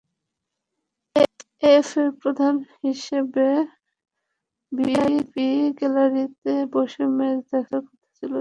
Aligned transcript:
AFA 1.63 2.05
প্রধান 2.21 2.55
হিসেবে 2.83 3.47
VIP 4.71 5.47
গ্যালারিতে 5.79 6.53
বসে 6.73 7.03
ম্যাচ 7.17 7.37
দেখার 7.51 7.81
কথা 7.87 8.07
ছিল 8.17 8.31
তাঁর। 8.31 8.39